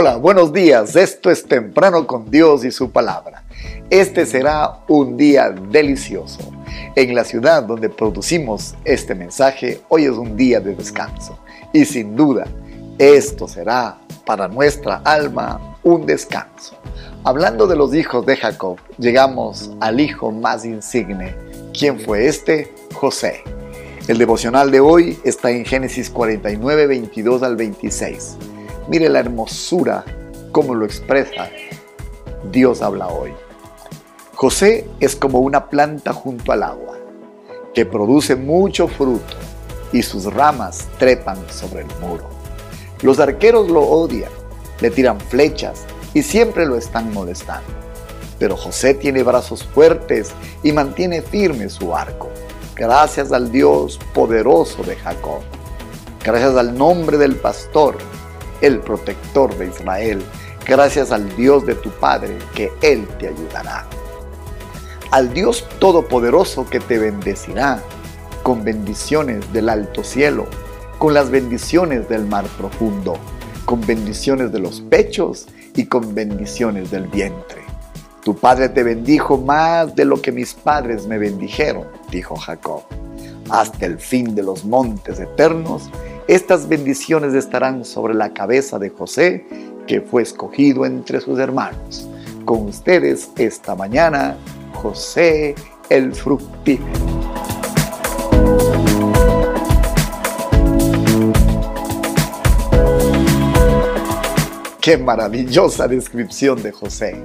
[0.00, 0.94] Hola, buenos días.
[0.94, 3.42] Esto es Temprano con Dios y su palabra.
[3.90, 6.38] Este será un día delicioso.
[6.94, 11.36] En la ciudad donde producimos este mensaje, hoy es un día de descanso.
[11.72, 12.46] Y sin duda,
[12.96, 16.76] esto será para nuestra alma un descanso.
[17.24, 21.34] Hablando de los hijos de Jacob, llegamos al hijo más insigne.
[21.76, 22.72] ¿Quién fue este?
[22.94, 23.42] José.
[24.06, 28.36] El devocional de hoy está en Génesis 49, 22 al 26.
[28.88, 30.02] Mire la hermosura,
[30.50, 31.50] cómo lo expresa.
[32.50, 33.34] Dios habla hoy.
[34.34, 36.96] José es como una planta junto al agua,
[37.74, 39.36] que produce mucho fruto
[39.92, 42.30] y sus ramas trepan sobre el muro.
[43.02, 44.30] Los arqueros lo odian,
[44.80, 47.68] le tiran flechas y siempre lo están molestando.
[48.38, 50.30] Pero José tiene brazos fuertes
[50.62, 52.30] y mantiene firme su arco.
[52.74, 55.42] Gracias al Dios poderoso de Jacob.
[56.24, 57.98] Gracias al nombre del pastor
[58.60, 60.22] el protector de Israel,
[60.66, 63.86] gracias al Dios de tu Padre, que Él te ayudará.
[65.10, 67.82] Al Dios Todopoderoso que te bendecirá
[68.42, 70.46] con bendiciones del alto cielo,
[70.98, 73.16] con las bendiciones del mar profundo,
[73.64, 77.62] con bendiciones de los pechos y con bendiciones del vientre.
[78.24, 82.82] Tu Padre te bendijo más de lo que mis padres me bendijeron, dijo Jacob.
[83.48, 85.88] Hasta el fin de los montes eternos
[86.28, 89.46] estas bendiciones estarán sobre la cabeza de José,
[89.86, 92.06] que fue escogido entre sus hermanos.
[92.44, 94.36] Con ustedes esta mañana,
[94.74, 95.54] José
[95.88, 96.86] el fructífero.
[104.82, 107.16] Qué maravillosa descripción de José.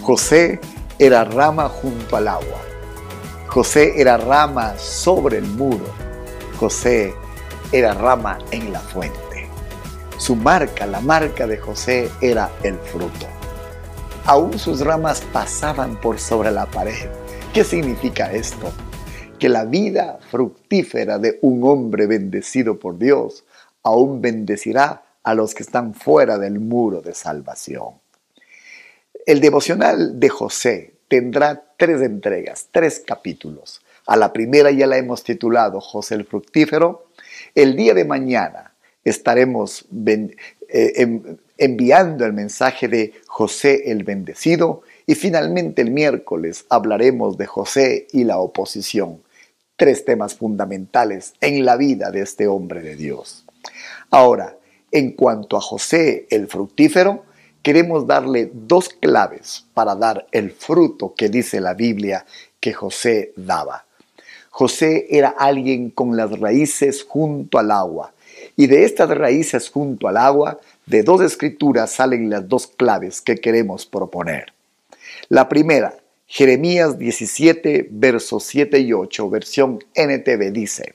[0.00, 0.60] José
[1.00, 2.60] era rama junto al agua.
[3.48, 5.86] José era rama sobre el muro.
[6.56, 7.14] José
[7.72, 9.48] era rama en la fuente.
[10.18, 13.26] Su marca, la marca de José, era el fruto.
[14.24, 17.10] Aún sus ramas pasaban por sobre la pared.
[17.52, 18.72] ¿Qué significa esto?
[19.38, 23.44] Que la vida fructífera de un hombre bendecido por Dios
[23.82, 28.00] aún bendecirá a los que están fuera del muro de salvación.
[29.26, 33.80] El devocional de José tendrá tres entregas, tres capítulos.
[34.06, 37.06] A la primera ya la hemos titulado José el Fructífero,
[37.54, 38.74] el día de mañana
[39.04, 41.20] estaremos eh,
[41.58, 48.24] enviando el mensaje de José el bendecido y finalmente el miércoles hablaremos de José y
[48.24, 49.22] la oposición,
[49.76, 53.44] tres temas fundamentales en la vida de este hombre de Dios.
[54.10, 54.56] Ahora,
[54.90, 57.24] en cuanto a José el fructífero,
[57.62, 62.24] queremos darle dos claves para dar el fruto que dice la Biblia
[62.60, 63.86] que José daba.
[64.56, 68.12] José era alguien con las raíces junto al agua.
[68.54, 73.34] Y de estas raíces junto al agua, de dos escrituras salen las dos claves que
[73.34, 74.52] queremos proponer.
[75.28, 75.96] La primera,
[76.28, 80.94] Jeremías 17, versos 7 y 8, versión NTV dice,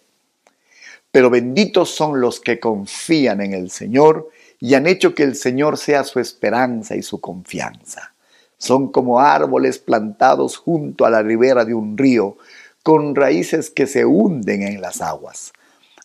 [1.12, 4.30] Pero benditos son los que confían en el Señor
[4.62, 8.14] y han hecho que el Señor sea su esperanza y su confianza.
[8.58, 12.38] Son como árboles plantados junto a la ribera de un río,
[12.90, 15.54] con raíces que se hunden en las aguas.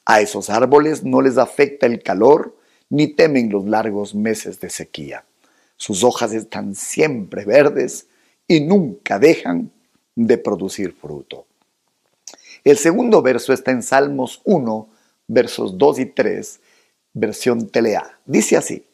[0.04, 2.58] A esos árboles no les afecta el calor
[2.90, 5.24] ni temen los largos meses de sequía.
[5.78, 8.08] Sus hojas están siempre verdes
[8.46, 9.72] y nunca dejan
[10.14, 11.46] de producir fruto.
[12.64, 14.86] El segundo verso está en Salmos 1,
[15.26, 16.60] versos 2 y 3,
[17.14, 18.18] versión Telea.
[18.26, 18.84] Dice así,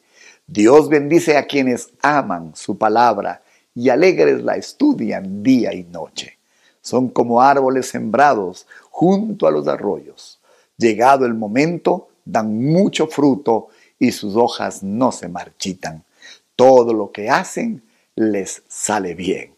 [0.47, 3.43] Dios bendice a quienes aman su palabra
[3.75, 6.37] y alegres la estudian día y noche.
[6.81, 10.39] Son como árboles sembrados junto a los arroyos.
[10.77, 13.69] Llegado el momento, dan mucho fruto
[13.99, 16.03] y sus hojas no se marchitan.
[16.55, 17.83] Todo lo que hacen
[18.15, 19.53] les sale bien.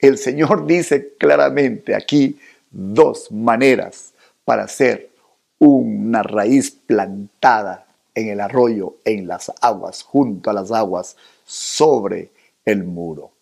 [0.00, 2.38] El Señor dice claramente aquí
[2.70, 4.12] dos maneras
[4.44, 5.10] para hacer
[5.58, 12.30] una raíz plantada en el arroyo, en las aguas, junto a las aguas, sobre
[12.64, 13.32] el muro.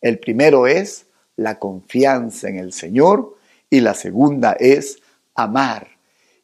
[0.00, 3.36] El primero es la confianza en el Señor
[3.70, 4.98] y la segunda es
[5.34, 5.88] amar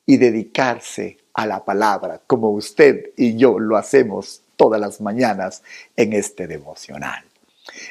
[0.06, 5.62] y dedicarse a la palabra, como usted y yo lo hacemos todas las mañanas
[5.96, 7.24] en este devocional.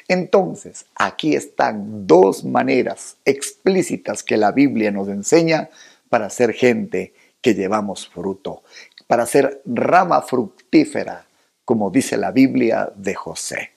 [0.07, 5.69] Entonces, aquí están dos maneras explícitas que la Biblia nos enseña
[6.09, 8.63] para ser gente que llevamos fruto,
[9.07, 11.25] para ser rama fructífera,
[11.63, 13.71] como dice la Biblia de José.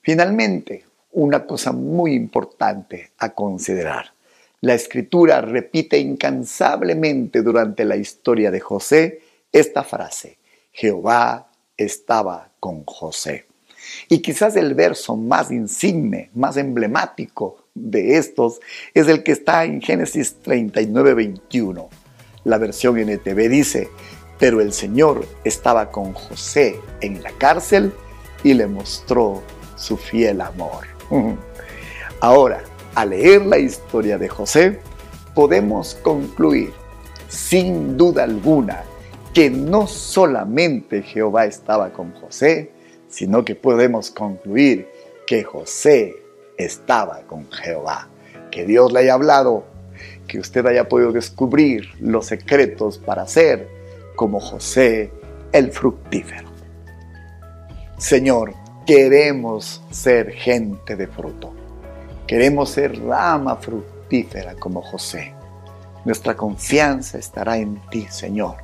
[0.00, 0.84] Finalmente,
[1.18, 4.12] una cosa muy importante a considerar.
[4.60, 9.20] La escritura repite incansablemente durante la historia de José
[9.50, 10.38] esta frase,
[10.70, 13.46] Jehová estaba con José.
[14.08, 18.60] Y quizás el verso más insigne, más emblemático de estos
[18.94, 21.88] es el que está en Génesis 39, 21.
[22.44, 23.88] La versión NTV dice,
[24.38, 27.92] pero el Señor estaba con José en la cárcel
[28.44, 29.42] y le mostró
[29.74, 30.97] su fiel amor.
[32.20, 32.62] Ahora,
[32.94, 34.80] al leer la historia de José,
[35.34, 36.72] podemos concluir
[37.28, 38.82] sin duda alguna
[39.32, 42.72] que no solamente Jehová estaba con José,
[43.08, 44.88] sino que podemos concluir
[45.26, 46.16] que José
[46.56, 48.08] estaba con Jehová.
[48.50, 49.64] Que Dios le haya hablado,
[50.26, 53.68] que usted haya podido descubrir los secretos para ser
[54.16, 55.12] como José
[55.52, 56.48] el fructífero.
[57.98, 58.54] Señor,
[58.88, 61.52] queremos ser gente de fruto.
[62.26, 65.34] Queremos ser rama fructífera como José.
[66.06, 68.56] Nuestra confianza estará en ti, Señor.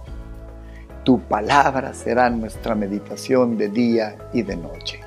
[1.04, 5.00] Tu palabra será nuestra meditación de día y de noche.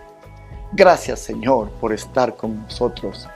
[0.74, 3.28] Gracias, Señor, por estar con nosotros.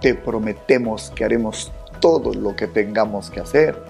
[0.00, 1.70] Te prometemos que haremos
[2.00, 3.80] todo lo que tengamos que hacer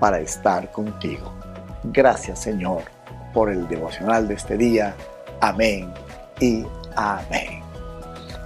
[0.00, 1.32] para estar contigo.
[1.82, 2.82] Gracias, Señor,
[3.32, 4.94] por el devocional de este día.
[5.40, 5.90] Amén
[6.40, 6.64] y
[6.96, 7.62] amén.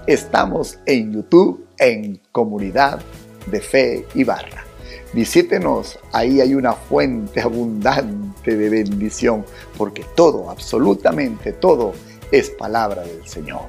[0.06, 3.00] Estamos en YouTube en Comunidad
[3.46, 4.64] de Fe y Barra.
[5.12, 9.44] Visítenos, ahí hay una fuente abundante de bendición,
[9.78, 11.92] porque todo, absolutamente todo,
[12.32, 13.62] es palabra del Señor.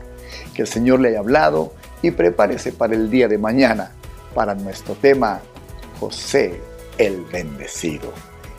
[0.53, 3.91] Que el Señor le haya hablado y prepárese para el día de mañana,
[4.33, 5.39] para nuestro tema,
[5.99, 6.59] José
[6.97, 8.11] el bendecido.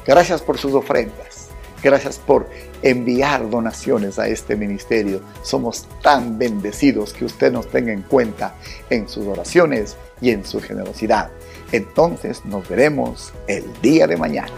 [0.06, 1.35] Gracias por sus ofrendas.
[1.82, 2.48] Gracias por
[2.82, 5.20] enviar donaciones a este ministerio.
[5.42, 8.54] Somos tan bendecidos que usted nos tenga en cuenta
[8.90, 11.30] en sus oraciones y en su generosidad.
[11.72, 14.52] Entonces nos veremos el día de mañana.